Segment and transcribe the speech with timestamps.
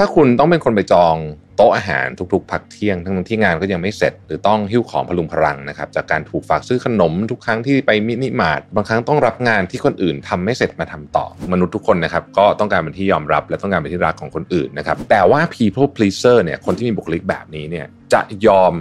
[0.00, 1.16] ถ้าคุณต้องเป็นคนไปจอง
[1.56, 18.72] โต๊ะอาหารทุกๆพักเที่ยง ทั้งที่งานก็ยังไม่เสร็จ หรือต้องหิ้วของพลุงพลังนะครับจากการถูกฝากซื้อขนมทุกครั้งที่ไปมินิมาร์ทบางครั้งต้องรับงานที่คนอื่นทำไม่เสร็จมาทำต่อ มนุษย์ทุกคนนะครับก็ต้องการเป็นที่ยอมรับและต้องการเป็นที่รักของคนอื่นนะครับแต่ว่า people pleaser เนี่ยคนที่มีบุคลิกแบบนี้เนี่ยจะยอม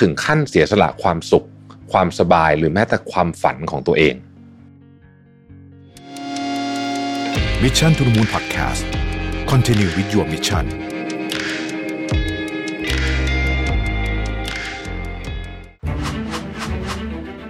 [0.00, 1.46] ถึงขั้นเสียสละความสุข
[1.92, 4.14] ความสบายหรือแม้แต่ความฝันของตัวเอง
[7.62, 9.07] Mission to the Moon Podcast
[9.54, 10.66] Continue with your mission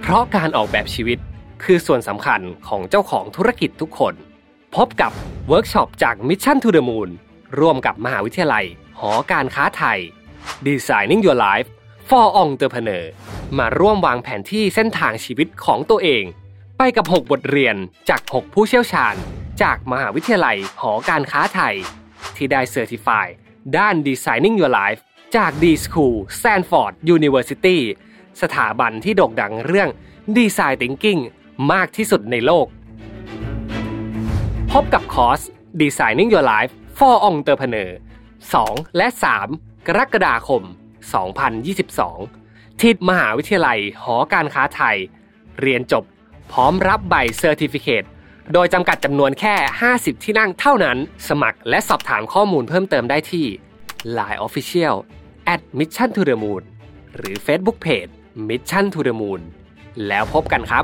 [0.01, 1.19] เพราะการออกแบบชีวิต
[1.63, 4.13] คือส่วนสำคัญของเจ้าของธุรกิจทุกคน
[4.75, 5.11] พบกับ
[5.47, 7.09] เวิร์กช็อปจาก Mission to the Moon
[7.59, 8.65] ร่วมกับมหาวิทยาลัย
[8.99, 9.99] หอการค้าไทย
[10.67, 11.67] Designing Your Life
[12.09, 13.03] for Entrepreneur
[13.57, 16.23] มาร่วมวางแผนที่เส้นทางชีวิตของตัวเอง
[16.77, 17.75] ไปกับ 6 บทเรียน
[18.09, 19.15] จาก 6 ผู้เชี่ยวชาญ
[19.61, 21.75] จากมหาวิทยาลัยหอการค้าไทย
[22.35, 23.25] ที่ได้เซอร์ติฟาย
[23.77, 25.01] ด้าน Designing Your Life
[25.35, 27.77] จาก D School Stanford University
[28.41, 29.89] สถาบันที่โด่งดังเรื่อง
[30.37, 31.21] Design Thinking
[31.71, 32.67] มากที่สุดในโลก
[34.71, 35.41] พบกับคอร์ส
[35.81, 37.89] Designing Your Life for Entrepreneur
[38.43, 39.07] 2 และ
[39.47, 40.63] 3 กรกฎาคม
[41.91, 44.97] 2022 ที่มหาวิทยาลัยหอการค้าไทย
[45.61, 46.03] เรียนจบ
[46.51, 48.03] พร้อมรับใบเซอร์ติฟิเคต
[48.53, 49.55] โดยจำกัดจำนวนแค่
[49.91, 50.97] 50 ที่นั่งเท่านั้น
[51.29, 53.45] สมัครและสอบถามข้อมูลเพิ่มเติมได้ที่
[54.17, 54.95] Line Official
[55.53, 56.63] at Mission to the Moon
[57.17, 58.11] หรือ Facebook Page
[58.49, 59.41] Mission to the Moon
[60.07, 60.81] แล้วพบกันครั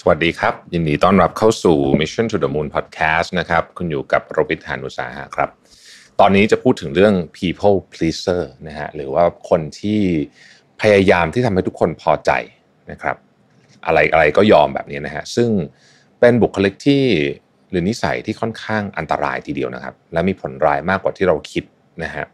[0.00, 5.50] สวัสดีครับ ยินดีต้อนรับเข้าสู่ Mission to the Moon Podcast นะครับ คุณอยู่กับโรบิทหานุสาหะครับ
[6.20, 10.00] ตอนนี้จะพูดถึงเรื่อง people pleaser นะฮะหรือว่าคนที่
[10.80, 12.30] พยายามที่ทำให้ทุกคนพอใจ
[12.90, 13.16] นะครับ
[13.86, 15.48] อะไรอะไรก็ยอมแบบนี้นะฮะซึ่ง
[16.20, 17.02] เป็นบุคลิกที่
[17.70, 21.64] หรือนิสัยที่ค่อนข้างอันตรายทีเดียวนะครับ และมีผลร้ายมากกว่าที่เราคิด
[22.04, 22.26] นะฮะ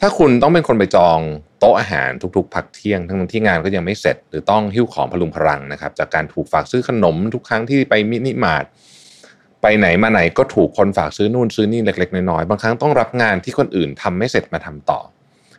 [0.00, 1.18] ถ้าคุณต้องเป็นคนไปจอง
[1.58, 8.64] โต๊ะอาหารทุกๆพักเที่ยง ทั้งที่งานก็ยังไม่เสร็จ หรือต้องหิ้วของพลุงพลังนะครับ จากการถูกฝากซื้อขนมทุกครั้งที่ไปมินิมาร์ท
[9.62, 15.00] ไปไหนมาไหนก็ถูกคนฝากซื้อนู่นซื้อนี่เล็ก ๆ น้อยๆบางครั้งต้องรับงานที่คนอื่นทำไม่เสร็จมาทำต่อ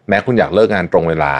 [0.07, 1.33] แม้คุณอยากเลิกงานตรงเวลา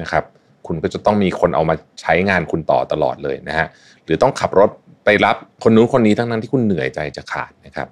[0.00, 0.24] นะครับ
[0.66, 3.66] คุณก็จะต้องมีคนเอามาใช้งานคุณต่อตลอดเลยนะฮะ
[4.04, 4.70] หรือต้องขับรถ
[5.04, 7.88] ไปรับคนนู้นคนนี้ทั้งนั้นที่คุณเหนื่อยใจจะขาดนะครับ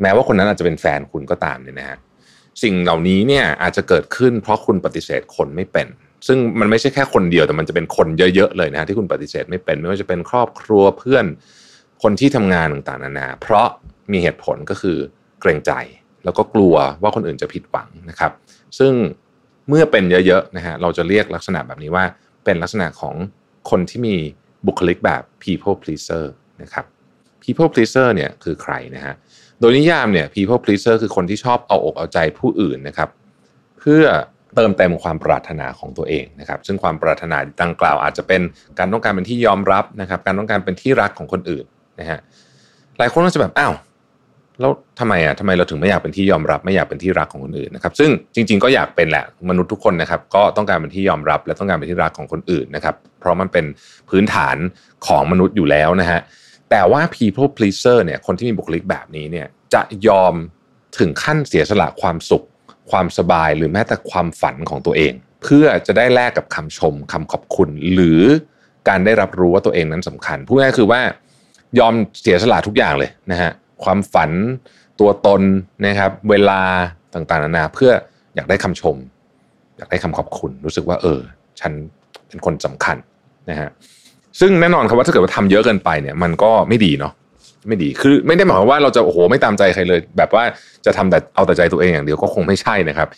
[0.00, 1.98] แม้ว่าคนนั้นอาจจะเป็นแฟนคุณก็ตามเนี่ยนะฮะ
[2.62, 5.86] สิ่งเหล่านี้เนี่ยอาจจะเกิดขึ้นเพราะคุณปฏิเสธคนไม่เป็น
[6.26, 11.24] ซึ่งมันไม่ใช่แค่คนเดียวแต่มันจะเป็นคนเยอะๆเลยนะฮะที่คุณปฏิเสธไม่เป็น ไม่ว่าจะเป็นครอบครัวเพื่อน
[12.02, 13.66] คนที่ทำงานต่างๆนานา เพราะ
[14.12, 14.96] มีเหตุผลก็คือ
[15.40, 15.72] เกรงใจ
[16.24, 18.32] แล้วก็กลัวว่าคนอื่นจะผิดหวังนะครับ
[18.78, 18.92] ซึ่ง
[19.68, 22.04] เมื่อเป็นเยอะๆนะฮะเราจะเรียกลักษณะแบบนี้ว่า
[22.44, 23.14] เป็นลักษณะของ
[23.70, 24.16] คนที่มี
[24.66, 26.24] บุคลิกแบบ people pleaser
[26.62, 26.84] นะครับ
[27.42, 29.14] people pleaser เนี่ยคือใครนะฮะ
[29.60, 33.08] โดยนิยามเนี่ย people pleaser คือคนที่ชอบเอาอกเอาใจผู้อื่นนะครับ
[33.78, 34.02] เพื่อ
[34.54, 38.42] เติมเต็มความปรารถนาของตัวเองนะครับ ซึ่งความปรารถนาดังกล่าวอาจจะเป็น
[38.78, 41.64] การต้องการเป็นที่ยอมรับนะครับ การต้องการเป็นที่รักของคนอื่น
[42.00, 42.18] นะฮะ
[42.98, 43.74] หลายคนก็จะแบบอ้าว
[44.60, 53.64] แล้วทำไมอะทำไมเราถึงไม่อยากเป็นที่ยอมรับ ไม่อยากเป็นที่รักของคนอื่นนะครับ ซึ่งจริง ๆก็อยากเป็นแหละมนุษย์ทุกคนนะครับ ก็ต้องการเป็นที่ยอมรับ และต้องการเป็นที่รักของคนอื่นนะครับ เพราะมันเป็น
[54.10, 54.56] พื้นฐาน
[55.06, 56.20] ของมนุษย์อยู่แล้วนะฮะ
[56.70, 60.34] แต่ว่า people pleaser เนี่ยคนที่มีบุคลิกแบบนี้เนี่ยจะยอม
[60.98, 62.44] ถึงขั้นเสียสละความสุข
[62.90, 68.22] ความสบายหรือแม้แต่ความฝันของตัวเอง เพื่อจะได้แลกกับคำชมคำขอบคุณ หรือ
[68.88, 71.00] การได้รับรู้ว่าตัวเองนั้นสำคัญพูดง่ายคือว่า
[71.78, 74.30] ยอมเสียสละทุกอย่างเลยนะฮะ ความฝัน
[75.00, 75.42] ตัวตน
[75.86, 76.60] นะครับ เวลา
[77.14, 77.90] ต่างๆนานาเพื่อ
[78.34, 78.96] อยากได้คำชม
[79.76, 81.20] อยากได้คำขอบคุณ รู้สึกว่า เออ
[81.60, 81.72] ฉัน
[82.28, 82.96] เป็นคนสำคัญ
[83.50, 83.68] นะฮะ
[84.40, 87.12] ซึ่งแน่นอนครับว่าถ้าเกิดว่าทำเยอะเกินไปเนี่ยมันก็ไม่ดีเนาะ
[87.68, 90.44] ไม่ดีคือไม่ได้หมายความว่าเราจะโอ้โหไม่ตามใจใครเลย แบบว่า
[90.86, 93.08] จะทำแต่เอาแต่ใจตัวเองอย่างเดียวก็คงไม่ใช่นะครับ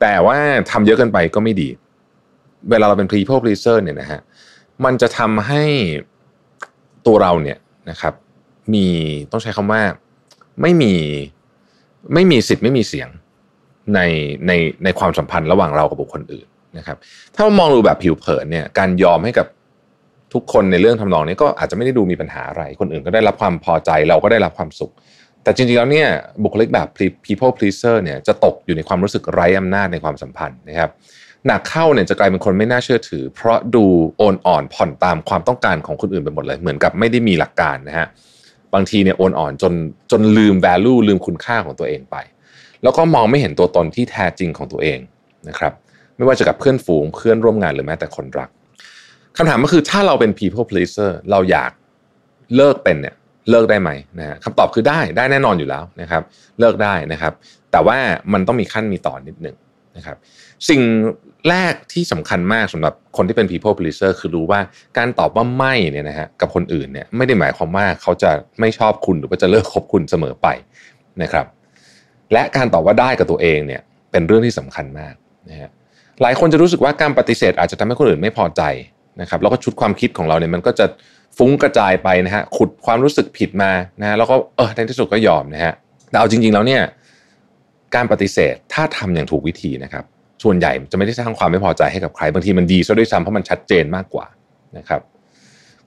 [0.00, 0.36] แต่ว่า
[0.70, 1.68] ทำเยอะเกินไปก็ไม่ดี
[2.70, 4.20] เวลาเราเป็น people pleaser เนี่ยนะฮะ
[4.84, 5.64] มันจะทำให้
[7.06, 7.58] ตัวเราเนี่ย
[7.90, 8.14] นะครับ
[8.74, 8.86] มี
[9.32, 9.82] ต้องใช้คำว่า
[10.62, 10.94] ไม่มี
[12.14, 13.08] ไม่มีสิทธิ์ไม่มีเสียง
[13.94, 14.00] ใน
[14.46, 14.52] ใน
[14.84, 16.46] ในความสัมพันธ์ระหว่างเรากับบุคคลอื่น
[16.78, 16.96] นะครับ
[17.34, 19.46] ถ้ามองดูแบบผิวเผินเนี่ยการยอมให้กับ
[20.32, 24.92] ทุกคนในเรื่องทำนองนี้ก็อาจจะไม่ได้ดูมีปัญหาอะไรคนอื่นก็ได้รับความพอใจเราก็ได้รับความสุข
[25.42, 26.08] แต่จริงๆแล้วเนี่ย
[26.44, 26.88] บุคลิกแบบ
[27.24, 30.90] people pleaser เนี่ยจะตกอยู่ในความรู้สึกไร้อำนาจในความสัมพันธ์นะครับ
[31.46, 33.84] หนักเข้าเนี่ยจะกลายเป็นคนไม่น่าเชื่อถือ เพราะดู
[34.16, 38.06] โอนอ่อนผ่อนตามความต้องการของคนอื่นไปหมดเลย เหมือนกับไม่ได้มีหลักการนะฮะ
[38.74, 39.72] บางทีเนี่ยโอนอ่อนจน
[40.10, 42.16] จนลืม value ลืมคุณค่าของตัวเองไป
[42.82, 44.98] แล้วก็มองไม่เห็นตัวตนที่แท้จริงของตัวเอง
[45.48, 45.72] นะครับ
[46.16, 48.50] ไม่ว่าจะกับเพื่อนฝูงเพื่อนร่วมงานหรือแม้แต่คนรัก
[49.36, 51.72] คำถามก็คือถ้าเราเป็น people pleaser เราอยาก
[52.56, 53.14] เลิกเป็นเนี่ย
[53.50, 56.22] เลิกได้ไหมนะคำตอบคือได้ได้แน่นอนอยู่แล้วนะครับ
[56.60, 57.32] เลิกได้นะครับ
[57.72, 57.96] แต่ว่า
[58.32, 59.56] มันต้องมีขั้นมีตอนนิดหนึ่ง
[59.96, 60.16] นะครับ
[60.68, 60.82] สิ่ง
[61.48, 64.60] แรกที่สำคัญมากสำหรับคนที่เป็น people pleaser คือรู้ว่า
[64.98, 68.30] การตอบว่าไม่เนี่ยนะฮะกับคนอื่นเนี่ยไม่ได้หมายความว่าเขาจะ
[68.60, 70.48] ไม่ชอบคุณหรือว่าจะเลิกคบคุณเสมอไป
[71.22, 71.46] นะครับ
[72.32, 73.80] และการตอบว่าได้กับตัวเองเนี่ย
[74.10, 75.14] เป็นเรื่องที่สำคัญมาก
[75.50, 75.70] นะฮะ
[76.22, 78.62] หลายคนจะรู้สึกว่าการปฏิเสธอาจจะทำให้คนอื่นไม่พอใจ
[79.20, 80.86] นะครับแล้วก็ชุดความคิดของเราเนี่ยมันก็จะ
[81.38, 85.72] ฟุ้งกระจายไปนะฮะขุดความรู้สึกผิดมานะฮะแล้วก็เออในที่สุดก็ยอมนะฮะ
[86.10, 86.82] แต่เอาจริง ๆแล้วเนี่ย
[87.94, 90.04] การปฏิเสธถ้าทำอย่างถูกวิธีนะครับ
[90.42, 94.26] ส่วนใหญ่จะไม่ได้สร้างความไม่พอใจให้กับใครบางทีมันดีซะด้วยซ้ำเพราะมันชัดเจนมากกว่า
[94.78, 95.00] นะครับ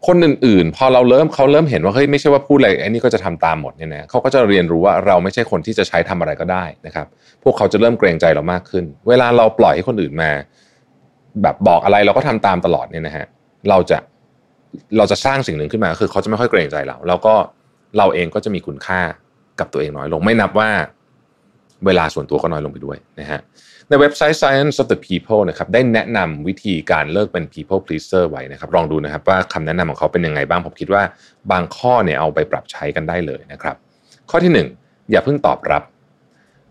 [0.07, 7.07] คนอื่นๆ พอเราเริ่มเขาเริ่มเห็นว่าเฮ้ยไม่ใช่ว่าพูดอะไรไอ้นี่ก็จะทำตามหมดเนี่ยนะเขาก็จะเรียนรู้ว่าเราไม่ใช่คนที่จะใช้ทำอะไรก็ได้นะครับ
[7.44, 10.31] พวกเขาจะเริ่มเกรงใจเรามากขึ้น เวลาเราปล่อยให้คนอื่นมา
[11.42, 13.25] แบบบอกอะไรเราก็ทำตามตลอดเนี่ยนะฮะ
[13.69, 13.98] เราจะ
[14.98, 17.36] เราจะสร้างสิ่งหนึ่งขึ้นมาคือเขาจะไม่ค่อยเกรงใจเรา แล้วก็
[17.98, 19.01] เราเองก็จะมีคุณค่า
[19.60, 20.69] กับตัวเองน้อยลง ไม่นับว่า
[21.86, 23.39] เวลาส่วนตัวก็น้อยลงไปด้วยนะฮะ
[23.89, 31.04] ในเว็บไซต์ Science of the People นะครับได้แนะนำวิธีการเลิกเป็น people pleaser ไว้นะครับลองดูนะครับว่าคำแนะนำของเขาเป็นยังไงบ้าง ผมคิดว่า
[31.51, 33.75] บางข้อเนี่ยเอาไปปรับใช้กันได้เลยนะครับ
[34.30, 34.68] ข้อที่หนึ่ง
[35.12, 35.83] อย่าเพิ่งตอบรับ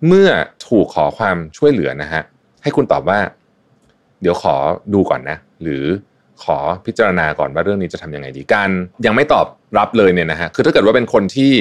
[0.06, 0.28] เมื่อ
[0.68, 2.22] ถูกขอความช่วยเหลือนะฮะ
[2.62, 3.18] ให้คุณตอบว่า
[4.20, 4.54] เดี๋ยวขอ
[4.94, 5.84] ดูก่อนนะ หรือ
[6.44, 8.70] ขอพิจารณาก่อนว่าเรื่องนี้จะทำยังไงดีการ
[9.06, 9.46] ยังไม่ตอบ
[9.78, 11.52] รับเลยเนี่ยนะฮะคือถ้าเกิดว่าเป็นคนที่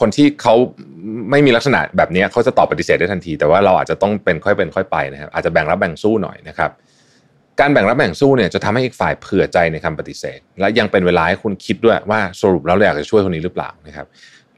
[0.00, 0.54] คนที่เขา
[1.30, 6.70] ไม่มีลักษณะแบบนี้เขาจะตอบปฏิเสธได้ทันที แต่ว่าเราอาจจะต้องเป็นค่อยเป็นค่อยไปนะครับอาจจะแบ่งรับแบ่งสู้หน่อยนะครับ
[7.60, 14.06] การแบ่งรับแบ่งสู้เนี่ยจะทำให้อีกฝ่ายเผื่อใจในคำปฏิเสธ และยังเป็นเวลาให้คุณคิดด้วยว่าสรุปแล้วเราอยากจะช่วยคนนี้หรือเปล่านะครับ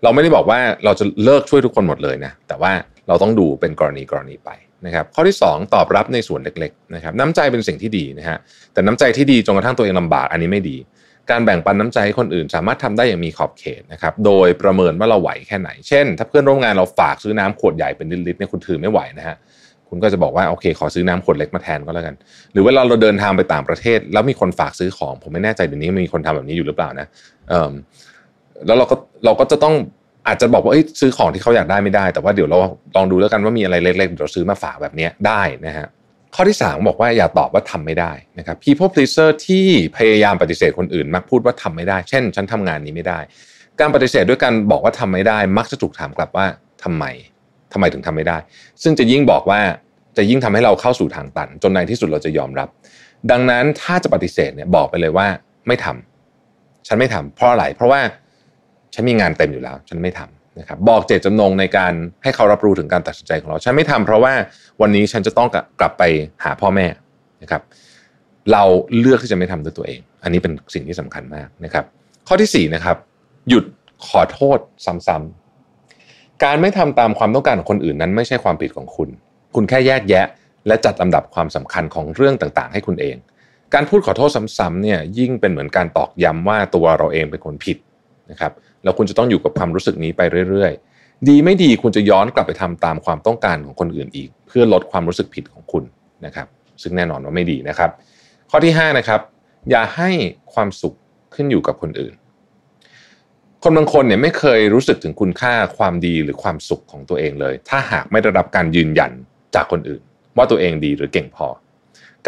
[0.02, 2.72] เราไม่ได้บอกว่าเราจะเลิกช่วยทุกคนหมดเลยนะแต่ว่า
[3.08, 4.50] เราต้องดูเป็นกรณีกรณีไป
[4.86, 8.38] นะครับข้อที่ 2 ตอบรับในส่วนเล็กๆนะครับน้ำใจเป็นสิ่งที่ดีนะฮะ
[8.72, 10.76] แต่น้ำใจที่ดีจนกระทั่งตัวเองลำบากอันนี้ไม่ดี
[11.30, 19.36] การแบ่งปันน้ำใจให้คนอื่น สามารถทำได้อย่างมีขอบเขตนะครับโดยประเมินว่าเราไหวแค่ไหน เช่น ถ้าเพื่อนร่วมงานเราฝากซื้อน้ำขวดใหญ่เป็นลิตรเนี่ยคุณถือไม่ไหวนะฮะ
[19.88, 22.14] คุณก็จะบอกว่าโอเค ขอซื้อน้ำขวดเล็กมาแทนก็แล้วกัน
[22.52, 27.06] หรือเวลาเราเดินทางไปต่างประเทศ แล้วมีคนฝากซื้อของ ผมไม่แน่ใจเดี๋ยวนี้มีคนทำแบบนี้อยู่หรือเปล่านะ
[28.66, 29.74] แล้วเราก็เราก็จะต้อง
[30.26, 32.58] อาจจะบอกว่าซื้อของที่เขาอยากได้ไม่ได้ แต่ว่าเดี๋ยวเรา
[32.96, 35.86] ลองดูแล้วกันว่ามีอะไรเล็กๆเดี๋ยวซื้อมาฝากแบบนี้ได้นะฮะ
[36.34, 39.66] ข้อที่ 3 บอกว่าอย่าตอบว่าทำไม่ได้นะครับ people pleaser ที่
[39.96, 43.18] พยายามปฏิเสธคนอื่น มักพูดว่าทำไม่ได้ เช่น ฉันทำงานนี้ไม่ได้
[43.80, 46.46] การปฏิเสธด้วยการบอกว่าทำไม่ได้ มักจะถูกถามกลับว่า
[46.84, 47.04] ทำไม
[47.72, 48.38] ทำไมถึงทำไม่ได้
[48.82, 49.60] ซึ่งจะยิ่งบอกว่า
[50.16, 52.68] จะยิ่งทำให้เราเข้าสู่ทางตัน จนในที่สุดเราจะยอมรับ
[53.30, 55.26] ดังนั้นถ้าจะปฏิเสธเนี่ยบอกไปเลยว่า
[55.66, 58.00] ไม่ทำฉันไม่ทำเพราะอะไรเพราะว่า
[58.94, 64.32] ฉันมีงานเต็มอยู่แล้ว ฉันไม่ทำ นะครับบอกเจตจำนงในการให้เขารับรู้ถึงการตัดสินใจของเรา ฉันไม่ทำเพราะว่า
[64.80, 65.48] วันนี้ฉันจะต้อง
[65.80, 66.02] กลับไป
[66.44, 66.86] หาพ่อแม่
[67.42, 67.62] นะครับ
[68.52, 68.62] เรา
[68.98, 71.84] เลือกที่จะไม่ทำด้วยตัวเอง อันนี้เป็นสิ่งที่สำคัญมากนะครับ
[72.28, 72.96] ข้อที่4นะครับ
[73.48, 73.64] หยุด
[74.06, 79.08] ขอโทษซ้ำๆการไม่ทำตามความต้องการของคนอื่นนั้น ไม่ใช่ความผิดของคุณ
[79.54, 80.26] คุณแค่แยกแยะ
[80.66, 83.16] และจัดลำดับความสำคัญของเรื่องต่างๆ ให้คุณเอง
[83.74, 87.78] การพูดขอโทษซ้ำๆเนี่ยยิ่งเป็นเหมือนการตอกย้ำว่าตัวเราเองเป็นคนผิด
[88.30, 88.52] นะครับ
[88.84, 95.84] แล้วคุณจะต้องอยู่กับความรู้สึกนี้ไปเรื่อย ๆ ดีไม่ดีคุณจะย้อนกลับไปทำตามความต้องการของคนอื่นอีก เพื่อลดความรู้สึกผิดของคุณ
[96.24, 96.46] นะครับ
[96.82, 97.90] ซึ่งแน่นอนว่าไม่ดีนะครับ
[98.50, 99.20] ข้อที่5นะครับ
[99.70, 100.10] อย่าให้
[100.54, 100.94] ความสุข
[101.34, 102.14] ขึ้นอยู่กับคนอื่น
[103.62, 109.12] คนบางคนเนี่ยไม่เคยรู้สึกถึงคุณค่าความดีหรือความสุขของตัวเองเลย ถ้าหากไม่ได้รับการยืนยัน
[109.54, 110.02] จากคนอื่น
[110.36, 111.46] ว่าตัวเองดีหรือเก่งพอ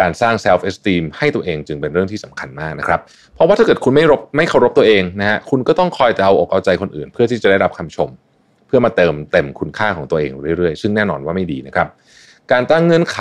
[0.00, 3.00] การสร้าง self esteem ให้ตัวเองจึงเป็นเรื่องที่สำคัญมากนะครับ
[3.34, 8.08] เพราะว่าถ้าเกิดคุณไม่รบไม่เคารพตัวเองนะฮะคุณก็ต้องคอยจะเอาอกเอาใจคนอื่น เพื่อที่จะได้รับคำชม
[8.66, 11.88] เพื่อมาเติมเต็มคุณค่าของตัวเองเรื่อยๆ ซึ่งแน่นอนว่าไม่ดีนะครับ
[12.52, 13.18] การตั้งเงื่อนไข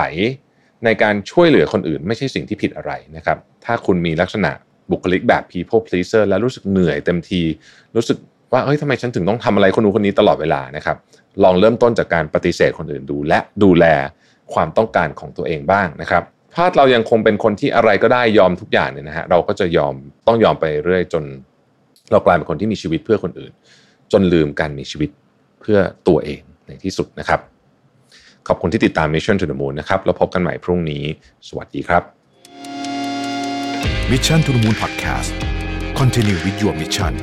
[0.86, 4.52] ในการช่วยเหลือคนอื่น ไม่ใช่สิ่งที่ผิดอะไรนะครับ ถ้าคุณมีลักษณะ
[4.92, 7.42] บุคลิกแบบ people pleaser แล้วรู้สึกเหนื่อยเต็มที
[7.96, 8.18] รู้สึก
[8.54, 10.98] ว่าเฮ้ยทำไมฉันถึงต้องทำอะไรคนนู้นคนนี้ตลอดเวลานะครับ
[11.44, 13.86] ลองเริ่มต้นจากการปฏิเสธคนอื่นดู และดูแล
[14.54, 16.24] ความต้องการของตัวเองบ้างนะครับ
[16.56, 19.94] ถ้าเรายังคงเป็นคนที่อะไรก็ได้ยอมทุกอย่างเนี่ยนะฮะเราก็จะยอม
[20.28, 21.24] ต้องยอมไปเรื่อยจน
[22.12, 23.52] เรากลายเป็นคนที่มีชีวิตเพื่อคนอื่น
[24.12, 25.10] จนลืมการมีชีวิต
[25.62, 27.40] เพื่อตัวเองในที่สุดนะครับ
[28.48, 31.04] ขอบคุณที่ติดตาม Mission to the Moon นะครับแล้วพบกันใหม่พรุ่งนี้
[31.48, 32.04] สวัสดีครับ
[34.12, 35.32] Mission to the Moon Podcast
[36.00, 37.14] Continue with your mission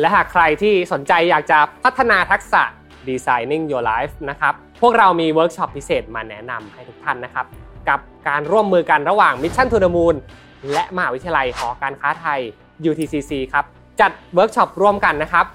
[0.00, 2.62] และหากใครที่สนใจอยากจะพัฒนาทักษะ
[3.08, 7.46] Designing Your Life นะครับ พวกเรามีเวิร์กช็อปพิเศษมาแนะนำให้ทุกท่านนะครับ
[7.88, 10.16] กับการร่วมมือกันระหว่าง Mission to the Moon
[10.72, 12.40] และมหาวิทยาลัยหอการค้าไทย
[12.90, 13.64] UTCC ครับ
[14.00, 15.46] จัดเวิร์กช็อปร่วมกันนะครับ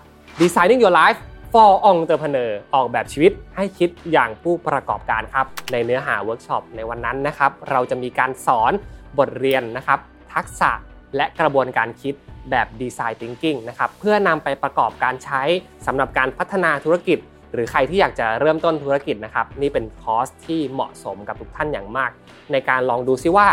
[0.42, 1.20] Designing Your Life
[1.54, 8.72] for Entrepreneur ออกแบบชีวิตให้คิดอย่างผู้ประกอบการครับ ในเนื้อหาเวิร์กช็อปในวันนั้นนะครับ เราจะมีการสอน
[9.20, 10.00] บทเรียนนะครับ
[10.34, 10.72] ทักษะ
[11.16, 12.16] และกระบวนการคิด
[12.52, 15.42] แบบ Design Thinking นะครับ เพื่อนำไปประกอบการใช้
[15.86, 17.18] สำหรับการพัฒนาธุรกิจ
[17.56, 22.12] หรือใครที่อยากจะเริ่มต้นธุรกิจนะครับนี่เป็นคอร์สที่เหมาะสมกับทุกท่านอย่างมาก
[22.52, 23.48] ในการลองดูซิว่า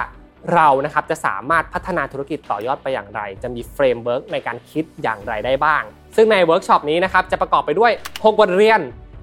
[0.54, 5.82] เรานะครับจะสามารถพัฒนาธุรกิจต่อยอดไปอย่างไร จะมี framework ในการคิดอย่างไรได้บ้าง
[6.16, 8.80] ซึ่งในเวิร์กช็อปนี้นะครับจะประกอบไปด้วย 6 บทเรียน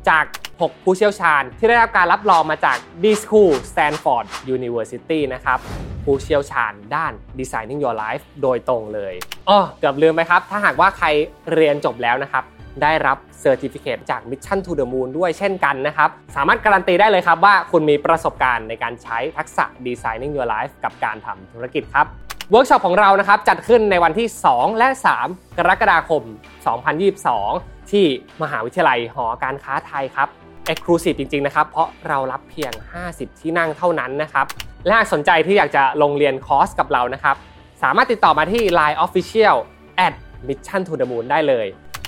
[0.09, 0.25] จาก
[0.59, 5.59] 6 ผู้เชี่ยวชาญ ที่ได้รับการรับรองมาจาก D School Stanford University นะครับ
[6.03, 9.13] ผู้เชี่ยวชาญด้าน Designing Your Life โดยตรงเลย
[9.49, 11.07] อ๋อเกือบลืมไปครับ ถ้าหากว่าใคร
[11.53, 12.43] เรียนจบแล้วนะครับ
[12.83, 22.05] ได้รับ certificate จาก Mission to the Moon ด้วยเช่นกันนะครับ สามารถการันตีได้เลยครับว่าคุณมีประสบการณ์ในการใช้ทักษะ Designing Your Life กับการทำธุรกิจครับ
[22.51, 24.87] เวิร์กช็อปของเรานะครับจัดขึ้นในวันที่ 2 และ
[25.23, 26.23] 3 กรกฎาคม
[27.07, 28.05] 2022 ที่
[28.41, 30.29] มหาวิทยาลัยหอการค้าไทยครับ
[30.71, 32.71] Exclusive จริง ๆ นะครับ เพราะเรารับเพียง
[33.05, 34.45] 50 ที่นั่งเท่านั้นนะครับ
[34.85, 37.35] และหากสนใจที่อยากจะลงเรียนคอร์สกับเรานะครับ
[37.83, 39.57] สามารถติดต่อมาที่ Line Official
[40.05, 40.13] at
[40.47, 41.67] Mission to the Moon ได้เลย